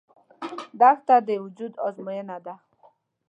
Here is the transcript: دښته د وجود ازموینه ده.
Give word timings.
دښته 0.79 1.15
د 1.27 1.29
وجود 1.43 1.73
ازموینه 1.87 2.37
ده. 2.45 2.55